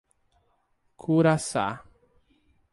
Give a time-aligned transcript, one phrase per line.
[0.97, 1.85] Curaçá